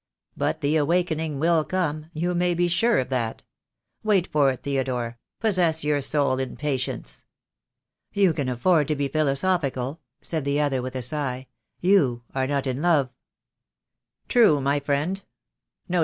[0.35, 3.43] But the awakening will come— you may be sure of that.
[4.01, 7.23] Wait for it, Theodore, possess your soul in patience."
[8.11, 11.45] "You can afford to be philosophical," said the other, with a sigh.
[11.81, 13.11] "You are not in love!"
[14.27, 15.23] "True, my friend.